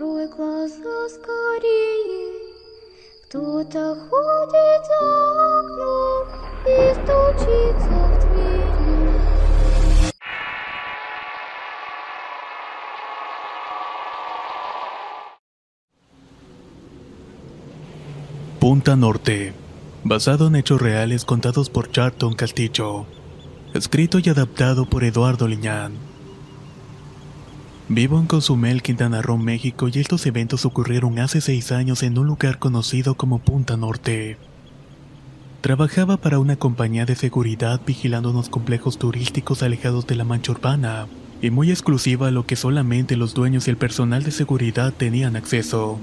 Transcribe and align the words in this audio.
закрой 0.00 0.26
глаза 0.28 1.08
скорее. 1.08 2.32
Кто-то 3.24 3.96
ходит 4.08 4.82
за 4.88 5.00
окном 5.58 6.22
и 6.64 6.76
стучится 6.94 7.96
в 8.08 8.14
двери. 8.20 9.16
Punta 18.60 18.96
Norte, 18.96 19.52
basado 20.04 20.46
en 20.48 20.56
hechos 20.56 20.80
reales 20.80 21.24
contados 21.24 21.70
por 21.70 21.90
Charlton 21.90 22.34
Castillo, 22.34 23.06
escrito 23.74 24.18
y 24.18 24.28
adaptado 24.28 24.86
por 24.86 25.04
Eduardo 25.04 25.46
Liñán. 25.46 26.09
Vivo 27.93 28.21
en 28.21 28.25
Cozumel, 28.25 28.81
Quintana 28.81 29.21
Roo, 29.21 29.37
México, 29.37 29.89
y 29.91 29.99
estos 29.99 30.25
eventos 30.25 30.65
ocurrieron 30.65 31.19
hace 31.19 31.41
seis 31.41 31.73
años 31.73 32.03
en 32.03 32.17
un 32.17 32.25
lugar 32.25 32.57
conocido 32.57 33.15
como 33.15 33.39
Punta 33.39 33.75
Norte. 33.75 34.37
Trabajaba 35.59 36.15
para 36.15 36.39
una 36.39 36.55
compañía 36.55 37.05
de 37.05 37.17
seguridad 37.17 37.81
vigilando 37.85 38.31
unos 38.31 38.47
complejos 38.47 38.97
turísticos 38.97 39.61
alejados 39.61 40.07
de 40.07 40.15
la 40.15 40.23
mancha 40.23 40.53
urbana 40.53 41.07
y 41.41 41.49
muy 41.49 41.69
exclusiva 41.69 42.29
a 42.29 42.31
lo 42.31 42.45
que 42.45 42.55
solamente 42.55 43.17
los 43.17 43.33
dueños 43.33 43.67
y 43.67 43.71
el 43.71 43.77
personal 43.77 44.23
de 44.23 44.31
seguridad 44.31 44.93
tenían 44.93 45.35
acceso. 45.35 45.99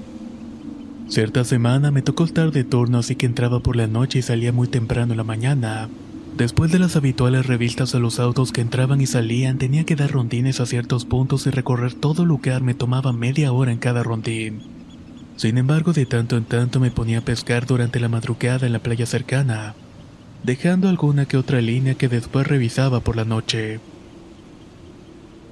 Cierta 1.07 1.43
semana 1.43 1.89
me 1.89 2.03
tocó 2.03 2.23
estar 2.23 2.51
de 2.51 2.65
turno 2.65 2.99
así 2.99 3.15
que 3.15 3.25
entraba 3.25 3.61
por 3.61 3.75
la 3.75 3.87
noche 3.87 4.19
y 4.19 4.21
salía 4.21 4.51
muy 4.51 4.67
temprano 4.67 5.13
en 5.13 5.17
la 5.17 5.23
mañana. 5.23 5.89
Después 6.37 6.71
de 6.71 6.79
las 6.79 6.95
habituales 6.95 7.47
revistas 7.47 7.95
a 7.95 7.99
los 7.99 8.19
autos 8.19 8.51
que 8.51 8.61
entraban 8.61 9.01
y 9.01 9.07
salían, 9.07 9.57
tenía 9.57 9.83
que 9.83 9.95
dar 9.95 10.11
rondines 10.11 10.59
a 10.59 10.65
ciertos 10.65 11.05
puntos 11.05 11.45
y 11.47 11.49
recorrer 11.49 11.93
todo 11.93 12.25
lugar 12.25 12.61
me 12.61 12.73
tomaba 12.73 13.11
media 13.11 13.51
hora 13.51 13.71
en 13.71 13.77
cada 13.77 14.03
rondín. 14.03 14.61
Sin 15.35 15.57
embargo, 15.57 15.93
de 15.93 16.05
tanto 16.05 16.37
en 16.37 16.45
tanto 16.45 16.79
me 16.79 16.91
ponía 16.91 17.19
a 17.19 17.21
pescar 17.21 17.65
durante 17.65 17.99
la 17.99 18.09
madrugada 18.09 18.67
en 18.67 18.73
la 18.73 18.79
playa 18.79 19.05
cercana, 19.05 19.73
dejando 20.43 20.89
alguna 20.89 21.25
que 21.25 21.37
otra 21.37 21.61
línea 21.61 21.95
que 21.95 22.09
después 22.09 22.47
revisaba 22.47 22.99
por 23.01 23.15
la 23.15 23.25
noche. 23.25 23.79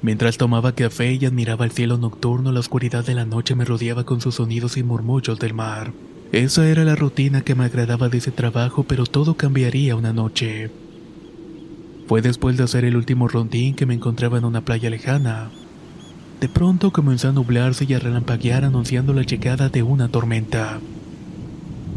Mientras 0.02 0.38
tomaba 0.38 0.74
café 0.74 1.14
y 1.14 1.26
admiraba 1.26 1.66
el 1.66 1.72
cielo 1.72 1.98
nocturno, 1.98 2.52
la 2.52 2.60
oscuridad 2.60 3.06
de 3.06 3.16
la 3.16 3.26
noche 3.26 3.56
me 3.56 3.66
rodeaba 3.66 4.04
con 4.04 4.22
sus 4.22 4.36
sonidos 4.36 4.78
y 4.78 4.84
murmullos 4.84 5.40
del 5.40 5.54
mar. 5.54 5.92
Esa 6.32 6.68
era 6.68 6.84
la 6.84 6.96
rutina 6.96 7.42
que 7.42 7.56
me 7.56 7.64
agradaba 7.64 8.10
de 8.10 8.18
ese 8.18 8.32
trabajo, 8.32 8.84
pero 8.84 9.06
todo 9.06 9.36
cambiaría 9.36 9.96
una 9.96 10.12
noche. 10.12 10.70
Fue 12.08 12.22
después 12.22 12.58
de 12.58 12.64
hacer 12.64 12.84
el 12.84 12.98
último 12.98 13.30
rondín 13.30 13.76
que 13.76 13.86
me 13.86 13.94
encontraba 13.94 14.38
en 14.38 14.44
una 14.44 14.62
playa 14.62 14.90
lejana. 14.90 15.50
De 16.42 16.50
pronto 16.50 16.92
comenzó 16.92 17.30
a 17.30 17.32
nublarse 17.32 17.86
y 17.86 17.94
a 17.94 18.00
relampaguear 18.00 18.66
anunciando 18.66 19.14
la 19.14 19.24
llegada 19.24 19.70
de 19.70 19.84
una 19.84 20.10
tormenta. 20.10 20.80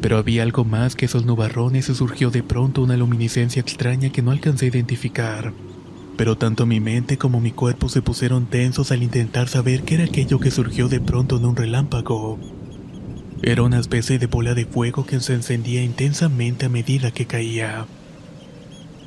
Pero 0.00 0.16
había 0.16 0.44
algo 0.44 0.65
más 0.65 0.94
que 0.94 1.06
esos 1.06 1.26
nubarrones 1.26 1.88
y 1.88 1.94
surgió 1.94 2.31
de 2.31 2.43
pronto 2.43 2.82
una 2.82 2.97
luminiscencia 2.97 3.60
extraña 3.60 4.10
que 4.10 4.22
no 4.22 4.31
alcancé 4.31 4.66
a 4.66 4.69
identificar. 4.69 5.53
Pero 6.16 6.37
tanto 6.37 6.66
mi 6.66 6.81
mente 6.81 7.19
como 7.19 7.41
mi 7.41 7.50
cuerpo 7.50 7.88
se 7.88 8.00
pusieron 8.00 8.47
tensos 8.47 8.93
al 8.93 9.03
intentar 9.03 9.49
saber 9.49 9.82
qué 9.82 9.97
era 9.97 10.05
aquello 10.05 10.38
que 10.38 10.50
surgió 10.50 10.88
de 10.88 11.00
pronto 11.00 11.37
en 11.37 11.47
un 11.47 11.56
relámpago. 11.56 12.38
Era 13.43 13.62
una 13.62 13.81
especie 13.81 14.19
de 14.19 14.27
bola 14.27 14.53
de 14.55 14.67
fuego 14.67 15.06
que 15.06 15.19
se 15.21 15.33
encendía 15.33 15.83
intensamente 15.83 16.67
a 16.67 16.69
medida 16.69 17.11
que 17.11 17.27
caía. 17.27 17.87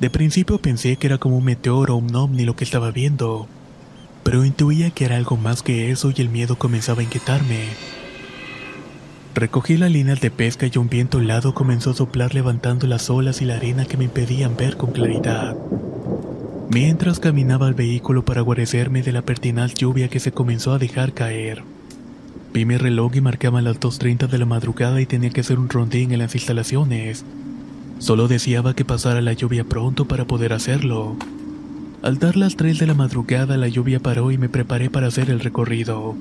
De 0.00 0.10
principio 0.10 0.58
pensé 0.58 0.96
que 0.96 1.06
era 1.06 1.18
como 1.18 1.36
un 1.36 1.44
meteoro 1.44 1.94
o 1.94 1.98
un 1.98 2.14
ovni 2.16 2.44
lo 2.44 2.56
que 2.56 2.64
estaba 2.64 2.90
viendo, 2.90 3.46
pero 4.24 4.44
intuía 4.44 4.90
que 4.90 5.04
era 5.04 5.16
algo 5.16 5.36
más 5.36 5.62
que 5.62 5.92
eso 5.92 6.12
y 6.14 6.20
el 6.20 6.30
miedo 6.30 6.56
comenzaba 6.56 7.00
a 7.00 7.04
inquietarme. 7.04 7.68
Recogí 9.36 9.76
las 9.76 9.92
líneas 9.92 10.20
de 10.20 10.32
pesca 10.32 10.66
y 10.66 10.78
un 10.78 10.88
viento 10.88 11.20
helado 11.20 11.54
comenzó 11.54 11.90
a 11.90 11.94
soplar 11.94 12.34
levantando 12.34 12.88
las 12.88 13.10
olas 13.10 13.40
y 13.40 13.44
la 13.44 13.56
arena 13.56 13.84
que 13.84 13.96
me 13.96 14.04
impedían 14.04 14.56
ver 14.56 14.76
con 14.76 14.90
claridad. 14.90 15.56
Mientras 16.70 17.20
caminaba 17.20 17.68
al 17.68 17.74
vehículo 17.74 18.24
para 18.24 18.40
guarecerme 18.40 19.02
de 19.02 19.12
la 19.12 19.22
pertinaz 19.22 19.74
lluvia 19.74 20.08
que 20.08 20.18
se 20.18 20.32
comenzó 20.32 20.72
a 20.72 20.78
dejar 20.78 21.12
caer. 21.12 21.62
Vi 22.54 22.64
mi 22.66 22.76
reloj 22.76 23.16
y 23.16 23.20
marcaba 23.20 23.60
las 23.62 23.80
2.30 23.80 24.28
de 24.28 24.38
la 24.38 24.46
madrugada 24.46 25.00
y 25.00 25.06
tenía 25.06 25.30
que 25.30 25.40
hacer 25.40 25.58
un 25.58 25.68
rondín 25.68 26.12
en 26.12 26.20
las 26.20 26.36
instalaciones. 26.36 27.24
Solo 27.98 28.28
deseaba 28.28 28.74
que 28.74 28.84
pasara 28.84 29.20
la 29.20 29.32
lluvia 29.32 29.64
pronto 29.64 30.04
para 30.06 30.24
poder 30.24 30.52
hacerlo. 30.52 31.16
Al 32.00 32.20
dar 32.20 32.36
las 32.36 32.54
3 32.54 32.78
de 32.78 32.86
la 32.86 32.94
madrugada 32.94 33.56
la 33.56 33.66
lluvia 33.66 33.98
paró 33.98 34.30
y 34.30 34.38
me 34.38 34.48
preparé 34.48 34.88
para 34.88 35.08
hacer 35.08 35.30
el 35.30 35.40
recorrido. 35.40 36.14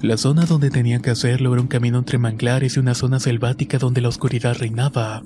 La 0.00 0.16
zona 0.16 0.44
donde 0.44 0.70
tenía 0.70 1.00
que 1.00 1.10
hacerlo 1.10 1.52
era 1.52 1.62
un 1.62 1.66
camino 1.66 1.98
entre 1.98 2.18
manglares 2.18 2.76
y 2.76 2.78
una 2.78 2.94
zona 2.94 3.18
selvática 3.18 3.78
donde 3.78 4.00
la 4.00 4.10
oscuridad 4.10 4.56
reinaba. 4.56 5.24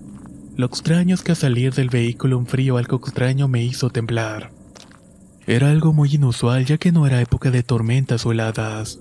Lo 0.56 0.64
extraño 0.64 1.14
es 1.14 1.20
que 1.20 1.32
al 1.32 1.36
salir 1.36 1.74
del 1.74 1.90
vehículo 1.90 2.38
un 2.38 2.46
frío 2.46 2.78
algo 2.78 2.96
extraño 2.96 3.48
me 3.48 3.62
hizo 3.62 3.90
temblar. 3.90 4.50
Era 5.46 5.70
algo 5.70 5.92
muy 5.92 6.14
inusual 6.14 6.64
ya 6.64 6.78
que 6.78 6.90
no 6.90 7.06
era 7.06 7.20
época 7.20 7.50
de 7.50 7.62
tormentas 7.62 8.24
o 8.24 8.32
heladas. 8.32 8.98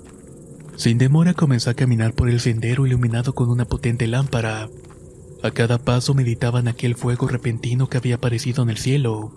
Sin 0.78 0.98
demora 0.98 1.34
comencé 1.34 1.70
a 1.70 1.74
caminar 1.74 2.14
por 2.14 2.30
el 2.30 2.40
sendero 2.42 2.86
iluminado 2.86 3.34
con 3.34 3.50
una 3.50 3.66
potente 3.66 4.08
lámpara. 4.08 4.70
A 5.42 5.52
cada 5.52 5.78
paso 5.78 6.14
meditaba 6.14 6.60
en 6.60 6.68
aquel 6.68 6.96
fuego 6.96 7.28
repentino 7.28 7.88
que 7.88 7.98
había 7.98 8.16
aparecido 8.16 8.64
en 8.64 8.70
el 8.70 8.78
cielo. 8.78 9.32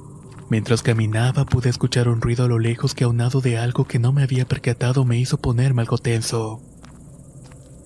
Mientras 0.51 0.83
caminaba 0.83 1.45
pude 1.45 1.69
escuchar 1.69 2.09
un 2.09 2.21
ruido 2.21 2.45
a 2.45 2.49
lo 2.49 2.59
lejos 2.59 2.95
que 2.95 3.05
aunado 3.05 3.41
de 3.41 3.59
algo 3.59 3.85
que 3.85 3.99
no 3.99 4.13
me 4.13 4.23
había 4.23 4.47
percatado 4.47 5.05
me 5.05 5.19
hizo 5.19 5.39
ponerme 5.39 5.83
algo 5.83 5.99
tenso. 5.99 6.61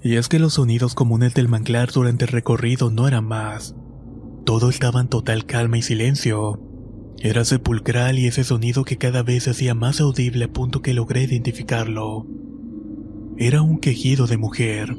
Y 0.03 0.17
es 0.17 0.29
que 0.29 0.39
los 0.39 0.55
sonidos 0.55 0.95
comunes 0.95 1.35
del 1.35 1.49
manglar 1.49 1.93
durante 1.93 2.25
el 2.25 2.31
recorrido 2.31 2.91
no 2.91 3.07
eran 3.07 3.25
más. 3.25 3.75
Todo 4.45 4.71
estaba 4.71 5.01
en 5.01 5.09
total 5.09 5.45
calma 5.45 5.79
y 5.79 5.83
silencio. 5.83 6.61
Era 7.19 7.45
sepulcral 7.45 8.19
y 8.19 8.27
ese 8.27 8.45
sonido 8.45 8.85
que 8.85 8.99
cada 8.99 9.23
vez 9.23 9.45
se 9.45 9.51
hacía 9.51 9.75
más 9.75 10.01
audible 10.01 10.47
a 10.47 10.53
punto 10.53 10.83
que 10.83 10.95
logré 10.95 11.23
identificarlo. 11.25 12.27
Era 13.45 13.61
un 13.61 13.81
quejido 13.81 14.29
de 14.29 14.37
mujer. 14.37 14.97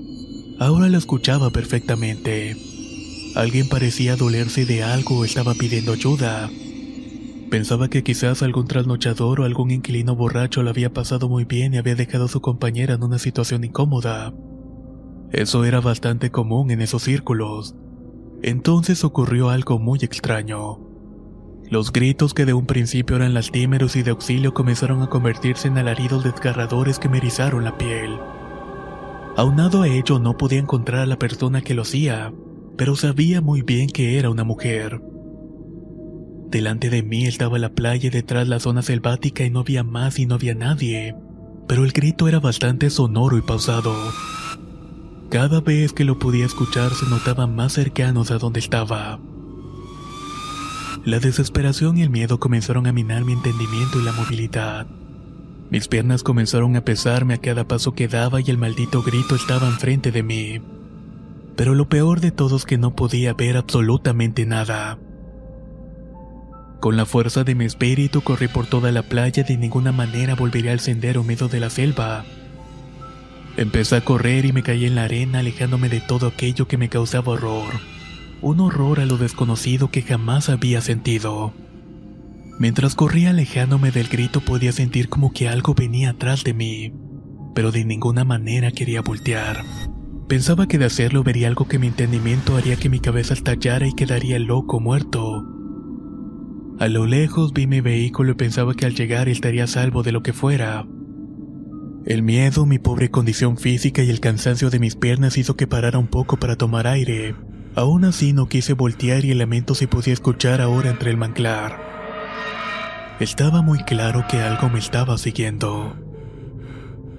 Ahora 0.59 0.89
lo 0.89 0.97
escuchaba 0.97 1.49
perfectamente. 1.51 2.57
Alguien 3.35 3.69
parecía 3.69 4.17
dolerse 4.17 4.65
de 4.65 4.83
algo 4.83 5.19
o 5.19 5.23
estaba 5.23 5.53
pidiendo 5.53 5.93
ayuda. 5.93 6.51
Pensaba 7.49 7.87
que 7.87 8.03
quizás 8.03 8.43
algún 8.43 8.67
trasnochador 8.67 9.39
o 9.39 9.45
algún 9.45 9.71
inquilino 9.71 10.17
borracho 10.17 10.61
lo 10.61 10.71
había 10.71 10.91
pasado 10.91 11.29
muy 11.29 11.45
bien 11.45 11.73
y 11.73 11.77
había 11.77 11.95
dejado 11.95 12.25
a 12.25 12.27
su 12.27 12.41
compañera 12.41 12.95
en 12.95 13.03
una 13.03 13.17
situación 13.17 13.63
incómoda. 13.63 14.33
Eso 15.31 15.63
era 15.63 15.79
bastante 15.79 16.29
común 16.29 16.69
en 16.69 16.81
esos 16.81 17.03
círculos. 17.03 17.75
Entonces 18.41 19.05
ocurrió 19.05 19.51
algo 19.51 19.79
muy 19.79 19.99
extraño. 20.01 20.82
Los 21.69 21.91
gritos 21.91 22.33
que 22.33 22.45
de 22.45 22.53
un 22.53 22.65
principio 22.65 23.15
eran 23.15 23.33
lastimeros 23.33 23.95
y 23.95 24.03
de 24.03 24.11
auxilio 24.11 24.53
comenzaron 24.53 25.01
a 25.01 25.07
convertirse 25.07 25.67
en 25.67 25.77
alaridos 25.77 26.23
desgarradores 26.23 26.99
que 26.99 27.09
me 27.09 27.17
erizaron 27.17 27.63
la 27.63 27.77
piel. 27.77 28.17
Aunado 29.35 29.81
a 29.81 29.87
ello 29.87 30.19
no 30.19 30.37
podía 30.37 30.59
encontrar 30.59 31.01
a 31.01 31.05
la 31.05 31.17
persona 31.17 31.61
que 31.61 31.73
lo 31.73 31.81
hacía, 31.81 32.31
pero 32.77 32.95
sabía 32.95 33.41
muy 33.41 33.61
bien 33.61 33.89
que 33.89 34.19
era 34.19 34.29
una 34.29 34.43
mujer. 34.43 35.01
Delante 36.49 36.91
de 36.91 37.01
mí 37.01 37.25
estaba 37.25 37.57
la 37.57 37.73
playa 37.73 38.11
detrás 38.11 38.47
la 38.47 38.59
zona 38.59 38.83
selvática 38.83 39.43
y 39.43 39.49
no 39.49 39.61
había 39.61 39.83
más 39.83 40.19
y 40.19 40.27
no 40.27 40.35
había 40.35 40.53
nadie, 40.53 41.15
pero 41.67 41.83
el 41.83 41.93
grito 41.93 42.27
era 42.27 42.39
bastante 42.39 42.91
sonoro 42.91 43.37
y 43.37 43.41
pausado. 43.41 43.95
Cada 45.31 45.61
vez 45.61 45.93
que 45.93 46.03
lo 46.03 46.19
podía 46.19 46.45
escuchar 46.45 46.91
se 46.93 47.07
notaba 47.07 47.47
más 47.47 47.73
cercanos 47.73 48.29
a 48.29 48.37
donde 48.37 48.59
estaba. 48.59 49.19
La 51.05 51.19
desesperación 51.19 51.97
y 51.97 52.01
el 52.01 52.09
miedo 52.09 52.39
comenzaron 52.39 52.87
a 52.87 52.93
minar 52.93 53.25
mi 53.25 53.33
entendimiento 53.33 53.99
y 53.99 54.03
la 54.03 54.13
movilidad. 54.13 54.87
Mis 55.69 55.89
piernas 55.89 56.23
comenzaron 56.23 56.77
a 56.77 56.85
pesarme 56.85 57.33
a 57.33 57.39
cada 57.39 57.67
paso 57.67 57.93
que 57.93 58.07
daba 58.07 58.39
y 58.39 58.45
el 58.49 58.57
maldito 58.57 59.03
grito 59.03 59.35
estaba 59.35 59.67
enfrente 59.67 60.13
de 60.13 60.23
mí. 60.23 60.61
Pero 61.57 61.75
lo 61.75 61.89
peor 61.89 62.21
de 62.21 62.31
todo 62.31 62.55
es 62.55 62.63
que 62.63 62.77
no 62.77 62.95
podía 62.95 63.33
ver 63.33 63.57
absolutamente 63.57 64.45
nada. 64.45 64.97
Con 66.79 66.95
la 66.95 67.05
fuerza 67.05 67.43
de 67.43 67.55
mi 67.55 67.65
espíritu 67.65 68.21
corrí 68.21 68.47
por 68.47 68.67
toda 68.67 68.91
la 68.93 69.03
playa, 69.03 69.43
de 69.43 69.57
ninguna 69.57 69.91
manera 69.91 70.35
volvería 70.35 70.71
al 70.71 70.79
sendero 70.79 71.25
medio 71.25 71.49
de 71.49 71.59
la 71.59 71.69
selva. 71.69 72.23
Empecé 73.57 73.97
a 73.97 74.05
correr 74.05 74.45
y 74.45 74.53
me 74.53 74.63
caí 74.63 74.85
en 74.85 74.95
la 74.95 75.03
arena 75.03 75.39
alejándome 75.39 75.89
de 75.89 75.99
todo 75.99 76.27
aquello 76.27 76.65
que 76.67 76.77
me 76.77 76.87
causaba 76.87 77.33
horror. 77.33 77.92
Un 78.43 78.59
horror 78.59 78.99
a 78.99 79.05
lo 79.05 79.17
desconocido 79.17 79.89
que 79.89 80.01
jamás 80.01 80.49
había 80.49 80.81
sentido. 80.81 81.53
Mientras 82.59 82.93
corría 82.93 83.29
alejándome 83.29 83.89
del 83.89 84.09
grito 84.09 84.41
podía 84.41 84.73
sentir 84.73 85.07
como 85.07 85.31
que 85.31 85.47
algo 85.47 85.73
venía 85.75 86.09
atrás 86.09 86.43
de 86.43 86.53
mí, 86.53 86.93
pero 87.55 87.71
de 87.71 87.85
ninguna 87.85 88.25
manera 88.25 88.71
quería 88.71 88.99
voltear. 88.99 89.63
Pensaba 90.27 90.67
que 90.67 90.77
de 90.77 90.83
hacerlo 90.83 91.23
vería 91.23 91.47
algo 91.47 91.69
que 91.69 91.79
mi 91.79 91.87
entendimiento 91.87 92.57
haría 92.57 92.75
que 92.75 92.89
mi 92.89 92.99
cabeza 92.99 93.33
estallara 93.33 93.87
y 93.87 93.93
quedaría 93.93 94.37
loco 94.39 94.81
muerto. 94.81 95.45
A 96.79 96.89
lo 96.89 97.05
lejos 97.05 97.53
vi 97.53 97.65
mi 97.65 97.79
vehículo 97.79 98.33
y 98.33 98.35
pensaba 98.35 98.73
que 98.73 98.85
al 98.85 98.93
llegar 98.93 99.29
estaría 99.29 99.63
a 99.63 99.67
salvo 99.67 100.03
de 100.03 100.11
lo 100.11 100.21
que 100.21 100.33
fuera. 100.33 100.85
El 102.05 102.23
miedo, 102.23 102.65
mi 102.65 102.77
pobre 102.77 103.09
condición 103.09 103.55
física 103.55 104.03
y 104.03 104.09
el 104.09 104.19
cansancio 104.19 104.69
de 104.69 104.79
mis 104.79 104.97
piernas 104.97 105.37
hizo 105.37 105.55
que 105.55 105.65
parara 105.65 105.97
un 105.97 106.07
poco 106.07 106.35
para 106.35 106.57
tomar 106.57 106.87
aire. 106.87 107.35
Aún 107.75 108.05
así 108.05 108.33
no 108.33 108.47
quise 108.47 108.73
voltear 108.73 109.25
y 109.25 109.31
el 109.31 109.39
lamento 109.39 109.73
se 109.73 109.87
podía 109.87 110.13
escuchar 110.13 110.61
ahora 110.61 110.91
entre 110.91 111.09
el 111.09 111.17
manglar. 111.17 111.93
Estaba 113.19 113.61
muy 113.61 113.79
claro 113.79 114.25
que 114.29 114.37
algo 114.37 114.69
me 114.69 114.79
estaba 114.79 115.17
siguiendo. 115.17 115.95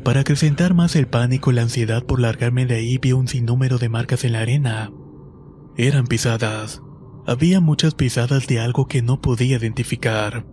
Para 0.04 0.20
acrecentar 0.20 0.74
más 0.74 0.94
el 0.96 1.06
pánico 1.08 1.50
y 1.50 1.54
la 1.54 1.62
ansiedad 1.62 2.04
por 2.04 2.20
largarme 2.20 2.66
de 2.66 2.76
ahí 2.76 2.98
vi 2.98 3.12
un 3.12 3.26
sinnúmero 3.26 3.78
de 3.78 3.88
marcas 3.88 4.22
en 4.22 4.32
la 4.32 4.40
arena. 4.40 4.92
Eran 5.76 6.06
pisadas. 6.06 6.82
Había 7.26 7.60
muchas 7.60 7.94
pisadas 7.94 8.46
de 8.46 8.60
algo 8.60 8.86
que 8.86 9.02
no 9.02 9.20
podía 9.20 9.56
identificar. 9.56 10.46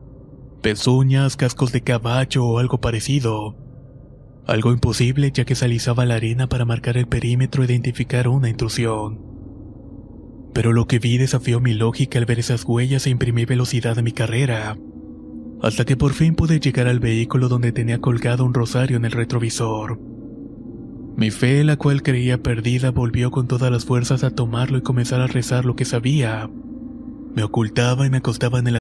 Pezuñas, 0.62 1.36
cascos 1.36 1.72
de 1.72 1.82
caballo 1.82 2.46
o 2.46 2.60
algo 2.60 2.80
parecido. 2.80 3.58
Algo 4.48 4.72
imposible 4.72 5.32
ya 5.32 5.46
que 5.46 5.56
se 5.56 5.66
alisaba 5.66 6.06
la 6.06 6.16
arena 6.16 6.48
para 6.48 6.66
marcar 6.66 6.98
el 6.98 7.08
perímetro 7.08 7.62
e 7.62 7.66
identificar 7.66 8.28
una 8.28 8.50
intrusión. 8.50 9.31
Pero 10.54 10.74
lo 10.74 10.88
que 10.88 11.00
vi 11.00 11.18
desafió 11.18 11.60
mi 11.60 11.74
lógica 11.74 12.20
al 12.20 12.26
ver 12.26 12.40
esas 12.40 12.66
huellas 12.66 13.08
e 13.08 13.10
imprimí 13.10 13.46
velocidad 13.46 13.98
a 13.98 14.02
mi 14.02 14.12
carrera. 14.12 14.78
Hasta 15.62 15.86
que 15.86 15.96
por 15.96 16.14
fin 16.14 16.36
pude 16.36 16.60
llegar 16.60 16.88
al 16.88 17.00
vehículo 17.00 17.48
donde 17.48 17.72
tenía 17.72 18.02
colgado 18.02 18.44
un 18.44 18.54
rosario 18.54 18.98
en 18.98 19.06
el 19.06 19.12
retrovisor. 19.12 20.00
Mi 21.16 21.30
fe, 21.30 21.64
la 21.64 21.78
cual 21.78 22.02
creía 22.02 22.42
perdida, 22.42 22.92
volvió 22.92 23.32
con 23.32 23.48
todas 23.48 23.72
las 23.72 23.86
fuerzas 23.86 24.24
a 24.24 24.32
tomarlo 24.32 24.78
y 24.78 24.82
comenzar 24.82 25.22
a 25.22 25.28
rezar 25.28 25.66
lo 25.66 25.76
que 25.76 25.86
sabía. 25.86 26.50
Me 27.36 27.44
ocultaba 27.44 28.06
y 28.06 28.10
me 28.10 28.18
acostaba 28.18 28.60
en 28.60 28.68
el 28.68 28.81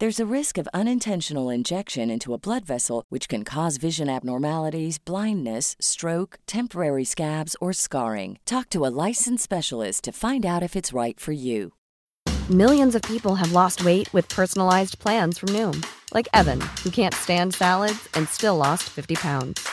There's 0.00 0.20
a 0.20 0.32
risk 0.32 0.58
of 0.58 0.68
unintentional 0.72 1.50
injection 1.50 2.08
into 2.08 2.32
a 2.32 2.38
blood 2.38 2.64
vessel, 2.64 3.04
which 3.08 3.28
can 3.28 3.42
cause 3.42 3.78
vision 3.78 4.08
abnormalities, 4.08 4.96
blindness, 4.96 5.74
stroke, 5.80 6.38
temporary 6.46 7.02
scabs, 7.02 7.56
or 7.60 7.72
scarring. 7.72 8.38
Talk 8.44 8.70
to 8.70 8.86
a 8.86 8.94
licensed 9.08 9.42
specialist 9.42 10.04
to 10.04 10.12
find 10.12 10.46
out 10.46 10.62
if 10.62 10.76
it's 10.76 10.92
right 10.92 11.18
for 11.18 11.32
you. 11.32 11.72
Millions 12.48 12.94
of 12.94 13.02
people 13.02 13.34
have 13.34 13.50
lost 13.50 13.84
weight 13.84 14.08
with 14.14 14.28
personalized 14.28 15.00
plans 15.00 15.36
from 15.36 15.48
Noom, 15.48 15.84
like 16.14 16.28
Evan, 16.32 16.60
who 16.84 16.90
can't 16.90 17.14
stand 17.14 17.52
salads 17.52 18.08
and 18.14 18.28
still 18.28 18.56
lost 18.56 18.84
50 18.84 19.16
pounds. 19.16 19.68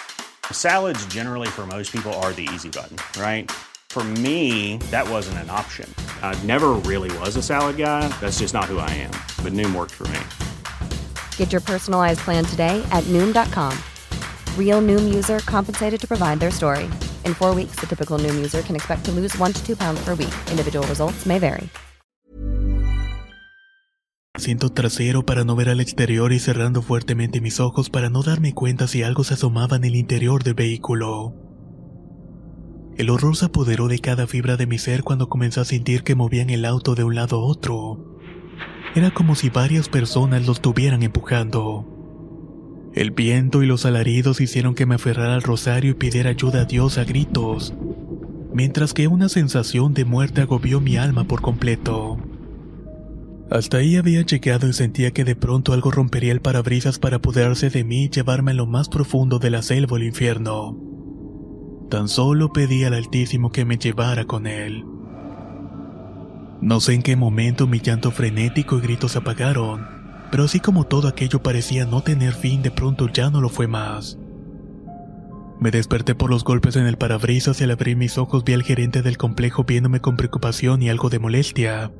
Salads, 0.51 1.05
generally, 1.05 1.49
for 1.49 1.67
most 1.67 1.91
people, 1.91 2.13
are 2.13 2.33
the 2.33 2.49
easy 2.51 2.69
button, 2.69 2.97
right? 3.21 3.51
For 3.89 4.03
me, 4.03 4.77
that 4.89 5.07
wasn't 5.07 5.37
an 5.37 5.51
option. 5.51 5.87
I 6.23 6.33
never 6.43 6.73
really 6.73 7.15
was 7.19 7.35
a 7.35 7.43
salad 7.43 7.77
guy. 7.77 8.07
That's 8.19 8.39
just 8.39 8.55
not 8.55 8.65
who 8.65 8.79
I 8.79 8.89
am. 8.89 9.11
But 9.45 9.53
Noom 9.53 9.73
worked 9.73 9.93
for 9.93 10.09
me. 10.09 10.19
Get 11.37 11.53
your 11.53 11.61
personalized 11.61 12.19
plan 12.19 12.43
today 12.43 12.83
at 12.91 13.05
Noom.com. 13.05 13.71
Real 14.57 14.81
Noom 14.81 15.15
user 15.15 15.39
compensated 15.45 16.01
to 16.01 16.07
provide 16.07 16.41
their 16.41 16.51
story. 16.51 16.89
In 17.23 17.33
four 17.33 17.55
weeks, 17.55 17.79
the 17.79 17.87
typical 17.87 18.19
Noom 18.19 18.35
user 18.35 18.61
can 18.63 18.75
expect 18.75 19.05
to 19.05 19.11
lose 19.11 19.33
one 19.37 19.53
to 19.53 19.65
two 19.65 19.77
pounds 19.77 20.03
per 20.03 20.15
week. 20.15 20.35
Individual 20.51 20.85
results 20.87 21.25
may 21.25 21.39
vary. 21.39 21.69
asiento 24.45 24.69
trasero 24.69 25.25
para 25.25 25.43
no 25.43 25.55
ver 25.55 25.69
al 25.69 25.79
exterior 25.79 26.31
y 26.31 26.39
cerrando 26.39 26.81
fuertemente 26.81 27.41
mis 27.41 27.59
ojos 27.59 27.89
para 27.89 28.09
no 28.09 28.21
darme 28.21 28.53
cuenta 28.53 28.87
si 28.87 29.01
algo 29.01 29.23
se 29.23 29.33
asomaba 29.33 29.77
en 29.77 29.85
el 29.85 29.95
interior 29.95 30.43
del 30.43 30.53
vehículo. 30.53 31.33
El 32.97 33.09
horror 33.09 33.35
se 33.35 33.45
apoderó 33.45 33.87
de 33.87 33.99
cada 33.99 34.27
fibra 34.27 34.55
de 34.55 34.67
mi 34.67 34.77
ser 34.77 35.03
cuando 35.03 35.29
comencé 35.29 35.61
a 35.61 35.65
sentir 35.65 36.03
que 36.03 36.15
movían 36.15 36.49
el 36.49 36.65
auto 36.65 36.95
de 36.95 37.03
un 37.03 37.15
lado 37.15 37.37
a 37.37 37.45
otro. 37.45 38.14
Era 38.95 39.11
como 39.11 39.35
si 39.35 39.49
varias 39.49 39.89
personas 39.89 40.45
lo 40.45 40.53
estuvieran 40.53 41.03
empujando. 41.03 41.85
El 42.93 43.11
viento 43.11 43.61
y 43.61 43.65
los 43.65 43.85
alaridos 43.85 44.39
hicieron 44.39 44.73
que 44.73 44.85
me 44.85 44.95
aferrara 44.95 45.35
al 45.35 45.41
rosario 45.41 45.91
y 45.91 45.95
pidiera 45.95 46.29
ayuda 46.29 46.61
a 46.61 46.65
Dios 46.65 46.97
a 46.97 47.03
gritos, 47.03 47.73
mientras 48.53 48.93
que 48.93 49.09
una 49.09 49.27
sensación 49.27 49.93
de 49.93 50.05
muerte 50.05 50.39
agobió 50.39 50.79
mi 50.79 50.95
alma 50.95 51.25
por 51.25 51.41
completo. 51.41 52.17
Hasta 53.51 53.77
ahí 53.79 53.97
había 53.97 54.21
llegado 54.21 54.69
y 54.69 54.71
sentía 54.71 55.11
que 55.11 55.25
de 55.25 55.35
pronto 55.35 55.73
algo 55.73 55.91
rompería 55.91 56.31
el 56.31 56.39
parabrisas 56.39 56.97
para 56.97 57.17
apoderarse 57.17 57.69
de 57.69 57.83
mí 57.83 58.05
y 58.05 58.09
llevarme 58.09 58.51
a 58.51 58.55
lo 58.55 58.65
más 58.65 58.87
profundo 58.87 59.39
de 59.39 59.49
la 59.49 59.61
selva 59.61 59.95
o 59.95 59.97
el 59.97 60.03
infierno. 60.03 60.79
Tan 61.89 62.07
solo 62.07 62.53
pedí 62.53 62.85
al 62.85 62.93
Altísimo 62.93 63.51
que 63.51 63.65
me 63.65 63.77
llevara 63.77 64.23
con 64.23 64.47
él. 64.47 64.85
No 66.61 66.79
sé 66.79 66.93
en 66.93 67.03
qué 67.03 67.15
momento 67.15 67.67
mi 67.67 67.79
llanto 67.79 68.11
frenético 68.11 68.77
y 68.77 68.81
gritos 68.81 69.15
apagaron, 69.15 69.87
pero 70.31 70.45
así 70.45 70.59
como 70.59 70.85
todo 70.85 71.07
aquello 71.07 71.43
parecía 71.43 71.85
no 71.85 72.01
tener 72.01 72.33
fin, 72.33 72.61
de 72.61 72.71
pronto 72.71 73.09
ya 73.09 73.29
no 73.29 73.41
lo 73.41 73.49
fue 73.49 73.67
más. 73.67 74.17
Me 75.59 75.71
desperté 75.71 76.15
por 76.15 76.29
los 76.29 76.43
golpes 76.43 76.75
en 76.75 76.85
el 76.85 76.97
parabrisas 76.97 77.59
y 77.61 77.63
al 77.63 77.71
abrir 77.71 77.95
mis 77.95 78.17
ojos 78.17 78.43
vi 78.43 78.53
al 78.53 78.63
gerente 78.63 79.01
del 79.01 79.17
complejo 79.17 79.63
viéndome 79.63 80.01
con 80.01 80.17
preocupación 80.17 80.81
y 80.81 80.89
algo 80.89 81.09
de 81.09 81.19
molestia. 81.19 81.91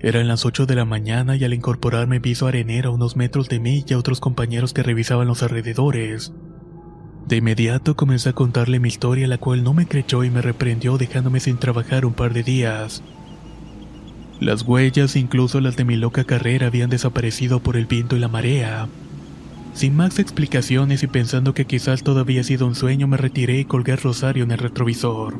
Eran 0.00 0.28
las 0.28 0.46
8 0.46 0.66
de 0.66 0.74
la 0.74 0.84
mañana 0.84 1.36
y 1.36 1.44
al 1.44 1.52
incorporarme 1.52 2.18
vi 2.18 2.34
su 2.34 2.46
arenera 2.46 2.88
a 2.88 2.92
unos 2.92 3.16
metros 3.16 3.48
de 3.48 3.60
mí 3.60 3.84
y 3.86 3.92
a 3.92 3.98
otros 3.98 4.20
compañeros 4.20 4.72
que 4.72 4.82
revisaban 4.82 5.28
los 5.28 5.42
alrededores. 5.42 6.32
De 7.26 7.36
inmediato 7.36 7.96
comencé 7.96 8.30
a 8.30 8.32
contarle 8.32 8.80
mi 8.80 8.88
historia, 8.88 9.28
la 9.28 9.38
cual 9.38 9.62
no 9.62 9.74
me 9.74 9.86
creyó 9.86 10.24
y 10.24 10.30
me 10.30 10.42
reprendió 10.42 10.98
dejándome 10.98 11.40
sin 11.40 11.58
trabajar 11.58 12.04
un 12.06 12.14
par 12.14 12.32
de 12.32 12.42
días. 12.42 13.02
Las 14.40 14.62
huellas, 14.62 15.16
incluso 15.16 15.60
las 15.60 15.76
de 15.76 15.84
mi 15.84 15.96
loca 15.96 16.24
carrera, 16.24 16.68
habían 16.68 16.88
desaparecido 16.88 17.60
por 17.60 17.76
el 17.76 17.84
viento 17.84 18.16
y 18.16 18.20
la 18.20 18.28
marea. 18.28 18.88
Sin 19.74 19.94
más 19.94 20.18
explicaciones 20.18 21.02
y 21.02 21.06
pensando 21.06 21.52
que 21.52 21.66
quizás 21.66 22.02
todo 22.02 22.20
había 22.20 22.42
sido 22.42 22.66
un 22.66 22.74
sueño, 22.74 23.06
me 23.06 23.18
retiré 23.18 23.60
y 23.60 23.64
colgué 23.66 23.92
el 23.92 23.98
rosario 23.98 24.44
en 24.44 24.50
el 24.50 24.58
retrovisor. 24.58 25.38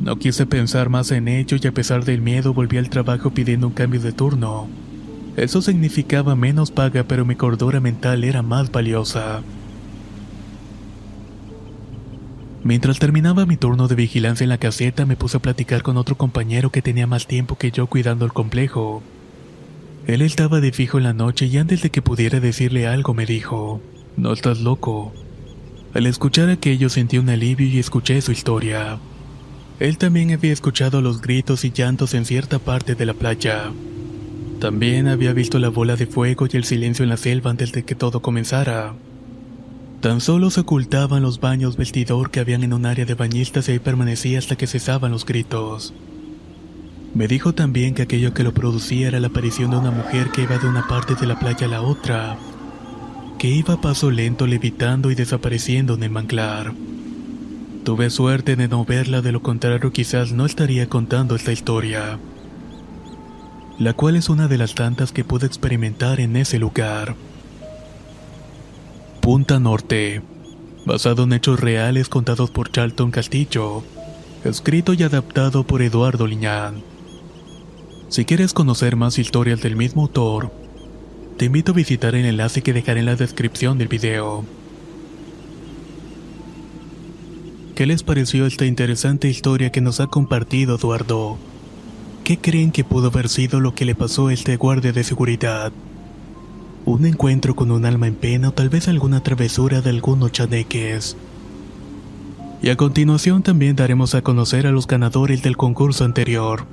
No 0.00 0.16
quise 0.18 0.46
pensar 0.46 0.88
más 0.88 1.10
en 1.10 1.28
ello 1.28 1.58
y 1.62 1.66
a 1.66 1.72
pesar 1.72 2.06
del 2.06 2.22
miedo 2.22 2.54
volví 2.54 2.78
al 2.78 2.88
trabajo 2.88 3.32
pidiendo 3.32 3.66
un 3.66 3.74
cambio 3.74 4.00
de 4.00 4.12
turno. 4.12 4.66
Eso 5.36 5.60
significaba 5.60 6.34
menos 6.34 6.70
paga, 6.70 7.04
pero 7.04 7.26
mi 7.26 7.34
cordura 7.34 7.80
mental 7.80 8.24
era 8.24 8.40
más 8.40 8.72
valiosa. 8.72 9.42
Mientras 12.62 12.98
terminaba 12.98 13.46
mi 13.46 13.56
turno 13.56 13.88
de 13.88 13.94
vigilancia 13.94 14.44
en 14.44 14.50
la 14.50 14.58
caseta, 14.58 15.06
me 15.06 15.16
puse 15.16 15.38
a 15.38 15.42
platicar 15.42 15.82
con 15.82 15.96
otro 15.96 16.16
compañero 16.16 16.70
que 16.70 16.82
tenía 16.82 17.06
más 17.06 17.26
tiempo 17.26 17.56
que 17.56 17.70
yo 17.70 17.86
cuidando 17.86 18.26
el 18.26 18.34
complejo. 18.34 19.02
Él 20.06 20.20
estaba 20.20 20.60
de 20.60 20.72
fijo 20.72 20.98
en 20.98 21.04
la 21.04 21.14
noche 21.14 21.46
y 21.46 21.56
antes 21.56 21.82
de 21.82 21.90
que 21.90 22.02
pudiera 22.02 22.38
decirle 22.38 22.86
algo 22.86 23.14
me 23.14 23.24
dijo, 23.24 23.80
no 24.16 24.32
estás 24.32 24.60
loco. 24.60 25.12
Al 25.94 26.06
escuchar 26.06 26.50
aquello 26.50 26.90
sentí 26.90 27.16
un 27.16 27.30
alivio 27.30 27.66
y 27.66 27.78
escuché 27.78 28.20
su 28.20 28.32
historia. 28.32 28.98
Él 29.78 29.96
también 29.96 30.30
había 30.30 30.52
escuchado 30.52 31.00
los 31.00 31.22
gritos 31.22 31.64
y 31.64 31.72
llantos 31.72 32.12
en 32.12 32.26
cierta 32.26 32.58
parte 32.58 32.94
de 32.94 33.06
la 33.06 33.14
playa. 33.14 33.72
También 34.60 35.08
había 35.08 35.32
visto 35.32 35.58
la 35.58 35.70
bola 35.70 35.96
de 35.96 36.06
fuego 36.06 36.46
y 36.46 36.56
el 36.58 36.64
silencio 36.64 37.02
en 37.02 37.08
la 37.08 37.16
selva 37.16 37.50
antes 37.50 37.72
de 37.72 37.84
que 37.84 37.94
todo 37.94 38.20
comenzara. 38.20 38.92
Tan 40.00 40.22
solo 40.22 40.50
se 40.50 40.60
ocultaban 40.60 41.22
los 41.22 41.40
baños 41.40 41.76
vestidor 41.76 42.30
que 42.30 42.40
habían 42.40 42.62
en 42.62 42.72
un 42.72 42.86
área 42.86 43.04
de 43.04 43.14
bañistas 43.14 43.68
y 43.68 43.72
ahí 43.72 43.78
permanecía 43.78 44.38
hasta 44.38 44.56
que 44.56 44.66
cesaban 44.66 45.12
los 45.12 45.26
gritos. 45.26 45.92
Me 47.12 47.28
dijo 47.28 47.52
también 47.52 47.94
que 47.94 48.02
aquello 48.02 48.32
que 48.32 48.42
lo 48.42 48.54
producía 48.54 49.08
era 49.08 49.20
la 49.20 49.26
aparición 49.26 49.70
de 49.72 49.76
una 49.76 49.90
mujer 49.90 50.30
que 50.30 50.42
iba 50.42 50.56
de 50.56 50.68
una 50.68 50.86
parte 50.88 51.16
de 51.16 51.26
la 51.26 51.38
playa 51.38 51.66
a 51.66 51.70
la 51.70 51.82
otra, 51.82 52.38
que 53.38 53.48
iba 53.48 53.74
a 53.74 53.80
paso 53.82 54.10
lento 54.10 54.46
levitando 54.46 55.10
y 55.10 55.14
desapareciendo 55.14 55.94
en 55.94 56.04
el 56.04 56.10
manglar. 56.10 56.72
Tuve 57.84 58.08
suerte 58.08 58.56
de 58.56 58.68
no 58.68 58.86
verla, 58.86 59.20
de 59.20 59.32
lo 59.32 59.42
contrario 59.42 59.92
quizás 59.92 60.32
no 60.32 60.46
estaría 60.46 60.88
contando 60.88 61.34
esta 61.34 61.52
historia, 61.52 62.18
la 63.78 63.92
cual 63.92 64.16
es 64.16 64.30
una 64.30 64.48
de 64.48 64.56
las 64.56 64.74
tantas 64.74 65.12
que 65.12 65.24
pude 65.24 65.46
experimentar 65.46 66.20
en 66.20 66.36
ese 66.36 66.58
lugar. 66.58 67.16
Punta 69.20 69.60
Norte, 69.60 70.22
basado 70.86 71.24
en 71.24 71.34
hechos 71.34 71.60
reales 71.60 72.08
contados 72.08 72.50
por 72.50 72.72
Charlton 72.72 73.10
Castillo, 73.10 73.82
escrito 74.44 74.94
y 74.94 75.02
adaptado 75.02 75.62
por 75.62 75.82
Eduardo 75.82 76.26
Liñán. 76.26 76.82
Si 78.08 78.24
quieres 78.24 78.54
conocer 78.54 78.96
más 78.96 79.18
historias 79.18 79.60
del 79.60 79.76
mismo 79.76 80.02
autor, 80.02 80.50
te 81.36 81.44
invito 81.44 81.72
a 81.72 81.74
visitar 81.74 82.14
el 82.14 82.24
enlace 82.24 82.62
que 82.62 82.72
dejaré 82.72 83.00
en 83.00 83.06
la 83.06 83.16
descripción 83.16 83.76
del 83.76 83.88
video. 83.88 84.44
¿Qué 87.74 87.84
les 87.86 88.02
pareció 88.02 88.46
esta 88.46 88.64
interesante 88.64 89.28
historia 89.28 89.70
que 89.70 89.82
nos 89.82 90.00
ha 90.00 90.06
compartido 90.06 90.76
Eduardo? 90.76 91.36
¿Qué 92.24 92.38
creen 92.38 92.72
que 92.72 92.84
pudo 92.84 93.08
haber 93.08 93.28
sido 93.28 93.60
lo 93.60 93.74
que 93.74 93.84
le 93.84 93.94
pasó 93.94 94.28
a 94.28 94.32
este 94.32 94.56
guardia 94.56 94.92
de 94.92 95.04
seguridad? 95.04 95.72
¿Un 96.86 97.04
encuentro 97.04 97.54
con 97.54 97.70
un 97.70 97.84
alma 97.84 98.06
en 98.06 98.14
pena 98.14 98.48
o 98.48 98.52
tal 98.52 98.70
vez 98.70 98.88
alguna 98.88 99.22
travesura 99.22 99.82
de 99.82 99.90
algunos 99.90 100.32
chaneques? 100.32 101.16
Y 102.62 102.70
a 102.70 102.76
continuación 102.76 103.42
también 103.42 103.76
daremos 103.76 104.14
a 104.14 104.22
conocer 104.22 104.66
a 104.66 104.72
los 104.72 104.86
ganadores 104.86 105.42
del 105.42 105.56
concurso 105.56 106.04
anterior, 106.04 106.64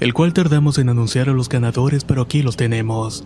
el 0.00 0.14
cual 0.14 0.32
tardamos 0.32 0.78
en 0.78 0.88
anunciar 0.88 1.28
a 1.28 1.32
los 1.32 1.48
ganadores 1.48 2.04
pero 2.04 2.22
aquí 2.22 2.42
los 2.42 2.56
tenemos. 2.56 3.24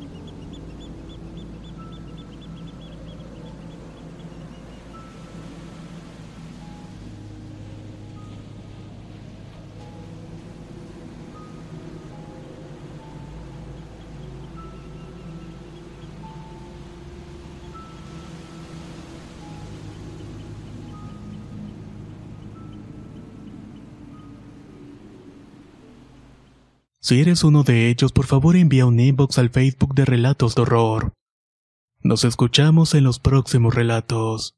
Si 27.08 27.22
eres 27.22 27.42
uno 27.42 27.62
de 27.62 27.88
ellos, 27.88 28.12
por 28.12 28.26
favor 28.26 28.54
envía 28.54 28.84
un 28.84 29.00
inbox 29.00 29.38
al 29.38 29.48
Facebook 29.48 29.94
de 29.94 30.04
Relatos 30.04 30.54
de 30.54 30.60
Horror. 30.60 31.14
Nos 32.02 32.22
escuchamos 32.24 32.92
en 32.92 33.04
los 33.04 33.18
próximos 33.18 33.74
relatos. 33.74 34.57